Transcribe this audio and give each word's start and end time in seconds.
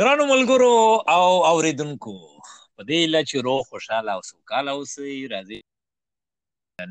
ګرانو 0.00 0.24
ملګرو 0.34 0.74
او 1.14 1.24
اوریدونکو 1.52 2.12
په 2.76 2.80
دې 2.90 3.00
لاره 3.12 3.28
چې 3.30 3.36
روغ 3.46 3.60
خوشاله 3.70 4.10
او 4.16 4.20
سوکاله 4.30 4.70
اوسئ 4.74 5.14
راځي 5.32 5.58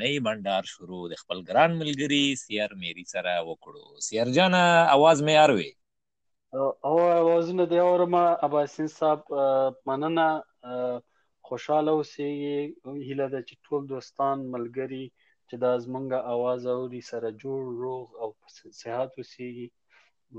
نې 0.02 0.12
بندار 0.28 0.64
شروع 0.74 1.04
د 1.08 1.14
خپل 1.22 1.38
ګران 1.50 1.72
ملګری 1.82 2.24
سیر 2.44 2.70
میری 2.82 3.06
سره 3.14 3.32
وکړو 3.50 3.84
سیر 4.08 4.28
جان 4.38 4.54
आवाज 4.96 5.18
مې 5.26 5.36
اروي 5.46 5.70
او 6.90 6.94
आवाज 7.22 7.46
نه 7.60 7.66
دی 7.72 7.80
اورم 7.88 8.14
اباسین 8.50 8.88
صاحب 8.98 9.22
مننه 9.90 10.28
خوشاله 11.48 11.92
اوسئ 11.98 12.30
هیله 13.08 13.28
ده 13.34 13.40
چې 13.48 13.56
ټول 13.66 13.82
دوستان 13.94 14.38
ملګری 14.54 15.04
چې 15.48 15.56
دا 15.66 15.72
زمونږه 15.84 16.20
आवाज 16.36 16.62
اوري 16.78 17.02
سره 17.12 17.30
جوړ 17.42 17.62
روغ 17.84 18.06
او 18.22 18.30
صحت 18.84 19.12
اوسئ 19.20 19.52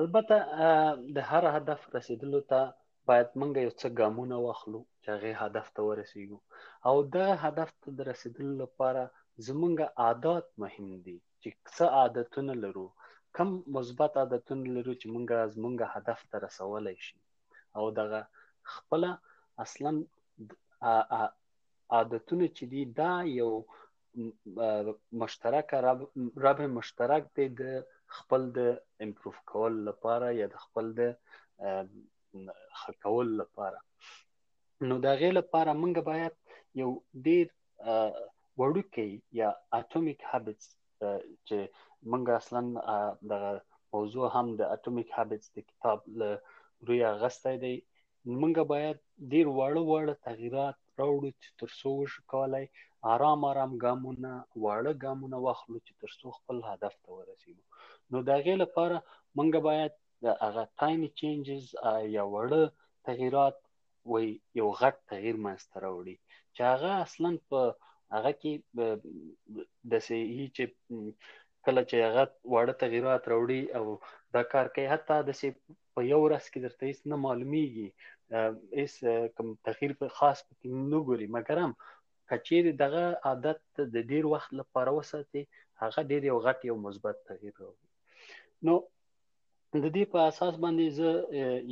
البته 0.00 0.72
د 1.18 1.26
هر 1.32 1.50
هدف 1.58 1.84
رسیدلو 1.98 2.40
ته 2.54 2.62
باید 3.10 3.36
منګه 3.36 3.68
یو 3.68 3.74
څه 3.74 3.94
ګامونه 4.00 4.40
واخلو 4.46 4.82
چې 5.02 5.08
هغه 5.14 5.28
هدف 5.42 5.66
ته 5.74 5.80
ورسیږو 5.88 6.38
او 6.88 6.96
دا 7.14 7.26
هدف 7.44 7.70
ته 7.80 7.88
رسیدلو 8.10 8.52
لپاره 8.64 9.02
زمونږ 9.46 9.76
عادت 10.04 10.46
مهم 10.62 10.88
دي 11.06 11.16
چې 11.40 11.48
څه 11.76 11.84
عادتونه 12.00 12.52
لرو 12.64 12.86
کم 13.36 13.48
مثبت 13.76 14.12
عادتونه 14.22 14.64
لرو 14.76 14.92
چې 15.00 15.06
مونږ 15.14 15.26
زمونږ 15.54 15.78
هدف 15.94 16.20
ته 16.30 16.36
رسولای 16.46 16.98
شي 17.06 17.18
او 17.78 17.84
دغه 18.00 18.20
خپل 18.74 19.02
اصلا 19.64 19.90
عادتونه 21.96 22.46
چې 22.56 22.64
دي 22.72 22.82
دا 23.00 23.12
یو 23.40 23.50
مشترک 25.22 25.68
رب 25.86 26.00
رب 26.44 26.60
مشترک 26.78 27.24
دی 27.36 27.46
د 27.60 27.66
خپل 28.16 28.42
د 28.58 28.70
امپروف 29.04 29.36
کول 29.50 29.74
لپاره 29.88 30.28
یا 30.40 30.46
د 30.54 30.62
خپل 30.64 30.86
د 31.00 31.02
خکول 32.80 33.28
لپاره 33.42 33.78
نو 34.88 34.94
د 35.04 35.06
هغې 35.14 35.30
لپاره 35.38 35.70
موږ 35.80 35.94
باید 36.10 36.32
یو 36.80 36.90
ډیر 37.26 37.46
وړوکی 38.60 39.10
یا 39.40 39.48
اټومیک 39.80 40.20
هابټس 40.30 40.68
چې 41.46 41.58
موږ 42.12 42.24
اصلا 42.40 42.60
د 43.30 43.32
موضوع 43.94 44.26
هم 44.36 44.46
د 44.60 44.72
اټومیک 44.76 45.08
هابټس 45.18 45.48
د 45.56 45.66
کتاب 45.70 45.98
له 46.20 46.30
روی 46.88 47.00
غسته 47.22 47.50
دی 47.64 47.76
موږ 48.40 48.56
باید 48.72 48.96
ډیر 49.34 49.46
وړو 49.58 49.82
وړو 49.90 50.14
تغیرات 50.28 50.76
راوړو 51.00 51.30
چې 51.40 51.48
تر 51.58 51.68
څو 51.80 51.90
وکولای 52.02 52.66
آرام 53.12 53.40
آرام 53.50 53.72
ګامونه 53.84 54.30
واړه 54.64 54.92
ګامونه 55.04 55.36
واخلو 55.46 55.78
چې 55.86 55.92
تر 56.00 56.10
څو 56.20 56.28
خپل 56.38 56.56
هدف 56.70 56.94
ته 57.02 57.08
ورسیږو 57.18 57.64
نو 58.10 58.16
د 58.28 58.38
هغې 58.38 58.54
لپاره 58.64 58.96
موږ 59.38 59.52
باید 59.68 59.92
د 60.26 60.36
هغه 60.46 60.62
ټایم 60.82 61.02
چینجز 61.20 61.64
یا 62.16 62.24
وړه 62.34 62.62
تغیرات 63.08 63.56
وای 64.10 64.26
یو 64.60 64.68
غټ 64.80 64.94
تغییر 65.12 65.36
منځته 65.44 65.76
راوړي 65.84 66.16
چې 66.54 66.62
هغه 66.72 66.90
اصلا 67.06 67.30
په 67.50 67.60
هغه 68.14 68.32
کې 68.40 68.52
داسې 69.92 70.16
چې 70.56 70.64
کله 71.66 71.82
چې 71.90 71.96
هغه 72.08 72.22
واړه 72.52 72.74
تغیرات 72.84 73.22
راوړي 73.32 73.60
او 73.78 73.84
دا 74.36 74.42
کار 74.54 74.66
کوي 74.74 74.86
حتی 74.94 75.16
داسې 75.30 75.48
په 75.94 76.00
یو 76.12 76.20
رس 76.32 76.44
کې 76.52 76.58
درته 76.64 76.82
هیڅ 76.90 77.00
نه 77.10 77.16
معلومیږي 77.24 77.88
هیڅ 78.78 78.94
کوم 79.36 79.48
تغییر 79.68 79.92
په 80.00 80.06
خاص 80.18 80.38
پکې 80.48 80.68
نه 80.92 80.98
ګوري 81.08 81.26
مګر 81.36 81.56
هم 81.64 81.72
کچېرې 82.30 82.72
دغه 82.82 83.04
عادت 83.28 83.60
د 83.96 84.08
ډیر 84.10 84.24
وخت 84.32 84.50
لپاره 84.60 84.90
وساتي 84.98 85.42
هغه 85.82 86.00
ډیر 86.10 86.22
یو 86.30 86.38
غټ 86.46 86.60
یو 86.70 86.76
مثبت 86.86 87.16
تغییر 87.30 87.54
راوړي 87.62 87.88
نو 88.68 88.74
د 89.82 89.84
دې 89.96 90.04
په 90.12 90.22
اساس 90.30 90.54
باندې 90.62 90.94
زه 91.00 91.10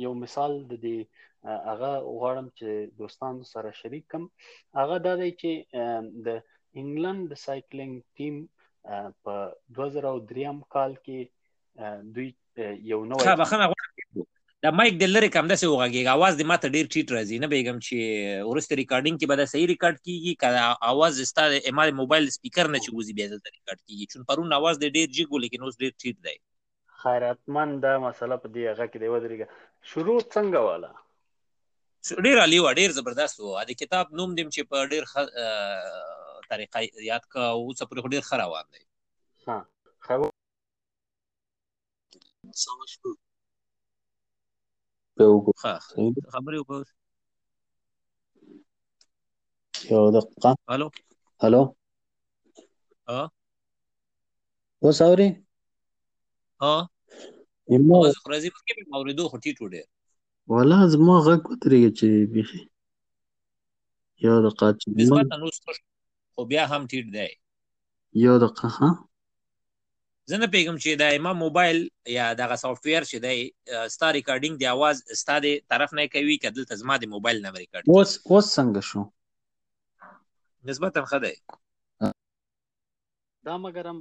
یو 0.03 0.11
مثال 0.19 0.51
د 0.71 0.77
دې 0.83 1.55
هغه 1.69 1.89
غواړم 2.17 2.47
چې 2.57 2.69
دوستانو 3.01 3.43
سره 3.53 3.69
شریک 3.79 4.05
کم 4.13 4.23
هغه 4.79 4.95
دا 5.07 5.13
دی 5.23 5.31
چې 5.41 5.51
د 6.27 6.37
انګلند 6.79 7.21
د 7.31 7.41
سایکلینګ 7.45 7.93
ټیم 8.17 8.35
په 9.27 9.51
2003 9.81 10.63
کال 10.77 10.91
کې 11.09 11.99
دوی 12.17 12.29
یو 12.91 12.99
نوې 13.09 13.25
ښه 13.25 13.39
بخنه 13.45 13.65
غواړم 13.73 14.27
دا 14.65 14.69
مایک 14.77 14.93
د 14.99 15.05
لری 15.15 15.27
کم 15.35 15.45
داسې 15.51 15.65
وغږیږي 15.69 16.13
اواز 16.15 16.33
د 16.39 16.43
ماته 16.53 16.67
ډیر 16.75 16.85
ټیټ 16.93 17.07
راځي 17.17 17.37
نه 17.43 17.47
بیګم 17.53 17.77
چې 17.87 17.97
ورسته 18.49 18.73
ریکارډینګ 18.81 19.17
کې 19.19 19.27
به 19.29 19.35
دا 19.41 19.45
صحیح 19.53 19.67
ریکارډ 19.73 19.97
کیږي 20.05 20.31
کله 20.41 20.61
اواز 20.93 21.13
ستاسو 21.31 21.57
امال 21.71 21.89
موبایل 22.01 22.25
سپیکر 22.37 22.65
نه 22.75 22.79
چوزي 22.87 23.13
بیا 23.19 23.27
دا 23.33 23.37
ریکارډ 23.37 23.79
کیږي 23.87 24.05
چون 24.13 24.21
پرون 24.31 24.49
اواز 24.61 24.75
د 24.85 24.95
ډیر 24.97 25.07
جګو 25.17 25.43
لیکن 25.45 25.59
اوس 25.67 25.75
ډیر 25.85 25.93
ټیټ 26.03 26.17
دی 26.27 26.37
خیراتمند 27.03 27.73
دا 27.85 27.91
مسله 28.05 28.35
په 28.43 28.47
دی 28.55 28.63
هغه 28.69 28.85
کې 28.91 28.97
دی 29.03 29.09
ودرېګه 29.11 29.47
شروع 29.91 30.19
څنګه 30.21 30.59
والا 30.69 30.91
ډیر 32.25 32.37
عالی 32.41 32.59
و 32.63 32.67
ډیر 32.79 32.89
زبردست 32.97 33.37
و 33.39 33.43
د 33.69 33.71
کتاب 33.81 34.05
نوم 34.19 34.29
دیم 34.37 34.49
چې 34.55 34.61
په 34.73 34.77
ډیر 34.91 35.03
خ... 35.11 35.13
طریقه 36.51 36.77
یاد 37.11 37.23
کا 37.33 37.41
او 37.55 37.61
څه 37.63 37.83
پر 37.89 37.97
ډیر 38.15 38.21
خراب 38.29 38.49
روان 38.49 38.65
دی 38.75 38.83
ها 39.47 39.57
خو 40.05 40.25
خبرې 46.35 46.59
وکړه 46.61 46.79
یو 49.91 50.01
دقیقه 50.15 50.51
الو 50.75 50.87
الو 51.47 51.63
ها 53.09 53.21
اوس 54.87 54.97
اوري 55.07 55.29
ها 56.63 56.75
راځي 57.69 58.49
په 58.55 58.61
کې 58.65 58.73
مې 58.77 58.85
اوریدو 58.97 59.29
خو 59.29 59.37
ټیټو 59.43 59.65
ډېر 59.73 59.85
والا 60.51 60.79
زما 60.93 61.15
غږ 61.27 61.41
وترېږي 61.49 61.91
چې 61.99 62.07
بیخي 62.33 62.63
یا 64.25 64.33
د 64.41 64.47
قاتل 64.59 64.89
نسبتا 64.97 65.35
نو 65.41 65.47
خو 66.33 66.41
بیا 66.51 66.63
هم 66.71 66.81
ټیټ 66.91 67.05
دی 67.15 67.29
یا 68.23 68.33
د 68.43 68.49
قه 68.49 69.05
زه 70.29 70.37
نه 70.41 70.47
پیغام 70.53 70.77
چې 70.83 70.91
دا 71.01 71.07
ما 71.25 71.31
موبایل 71.43 71.79
یا 72.17 72.27
دغه 72.41 72.55
سافټویر 72.63 73.01
چې 73.11 73.17
دی 73.25 73.37
ستا 73.95 74.07
ریکارډینګ 74.17 74.55
دی 74.61 74.65
आवाज 74.73 74.95
ستا 75.21 75.35
دی 75.45 75.53
طرف 75.71 75.93
نه 75.97 76.05
کوي 76.15 76.35
کدل 76.45 76.65
ته 76.69 76.75
زما 76.81 76.97
دی 77.01 77.07
موبایل 77.15 77.39
نه 77.45 77.49
ریکارډ 77.61 77.83
اوس 77.89 78.11
اوس 78.29 78.45
څنګه 78.57 78.81
شو 78.89 79.01
نسبتا 80.71 81.05
خدای 81.13 81.35
دا 83.47 83.55
مګرم 83.65 83.97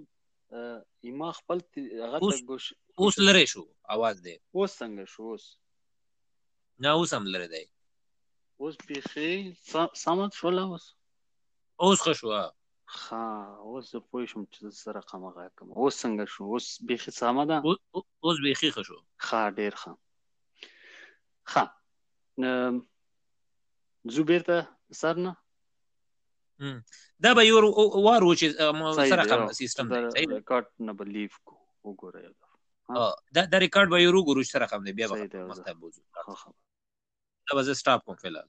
ما 1.04 1.30
خپل 1.40 1.58
هغه 2.04 2.18
ته 2.26 2.36
ګوش 2.48 2.64
اوس 3.00 3.14
لری 3.26 3.46
شو 3.52 3.62
اواز 3.94 4.16
دی 4.26 4.34
اوس 4.56 4.70
څنګه 4.80 5.02
شو 5.12 5.22
اوس 5.30 5.44
نه 6.82 6.88
اوس 6.96 7.10
هم 7.16 7.24
لری 7.34 7.48
دی 7.54 7.64
اوس 8.60 8.74
بيخي 8.88 9.30
سمات 10.04 10.32
شو 10.38 10.48
لا 10.56 10.62
اوس 10.72 10.84
اوس 11.82 11.98
خوشو 12.04 12.28
ها 13.00 13.24
اوس 13.66 13.84
زه 13.92 13.98
پوه 14.10 14.22
شم 14.30 14.42
چې 14.52 14.58
سره 14.82 14.96
رقم 15.00 15.20
هغه 15.28 15.44
کوم 15.56 15.68
اوس 15.80 15.94
څنګه 16.04 16.24
شو 16.32 16.42
اوس 16.52 16.66
بيخي 16.88 17.10
سماده 17.20 17.56
اوس 18.24 18.36
بيخي 18.46 18.68
خوشو 18.76 18.98
ها 19.26 19.40
ډیر 19.58 19.72
ښه 19.80 19.92
ها 21.52 21.64
زه 24.16 24.22
بیرته 24.28 24.56
سر 25.00 25.14
نه 25.24 25.32
دا 27.22 27.34
به 27.34 27.46
یو 27.46 27.56
وار 28.02 28.22
و 28.25 28.34
چې 28.34 28.46
سره 29.12 29.25
کوم 29.31 29.50
سیستم 29.62 29.87
دی 29.93 29.99
ریکارډ 30.34 30.66
نه 30.88 30.93
بلیف 31.00 31.38
کو 31.50 31.55
وګورئ 31.87 32.26
دا 33.38 33.44
دا 33.52 33.58
ریکارډ 33.66 33.88
به 33.94 33.99
یو 34.02 34.12
وګورو 34.19 34.43
سره 34.52 34.66
کوم 34.72 34.84
دی 34.87 34.93
بیا 35.00 35.08
به 35.08 35.44
مطلب 35.52 35.78
وځو 35.84 36.02
دا 37.50 37.58
به 37.58 37.62
زه 37.69 37.75
سٹاپ 37.82 38.05
کوم 38.06 38.14
فلال 38.22 38.37